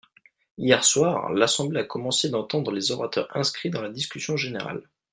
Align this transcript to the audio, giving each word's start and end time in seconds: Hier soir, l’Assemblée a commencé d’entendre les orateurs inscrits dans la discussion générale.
Hier 0.57 0.81
soir, 0.83 1.29
l’Assemblée 1.31 1.81
a 1.81 1.83
commencé 1.83 2.27
d’entendre 2.29 2.71
les 2.71 2.89
orateurs 2.89 3.27
inscrits 3.37 3.69
dans 3.69 3.83
la 3.83 3.91
discussion 3.91 4.35
générale. 4.35 4.89